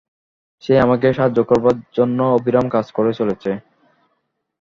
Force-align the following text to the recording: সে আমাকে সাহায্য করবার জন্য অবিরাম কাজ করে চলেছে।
সে 0.63 0.73
আমাকে 0.79 1.07
সাহায্য 1.13 1.39
করবার 1.43 1.75
জন্য 1.93 2.19
অবিরাম 2.35 2.65
কাজ 2.69 2.87
করে 2.91 3.11
চলেছে। 3.19 3.51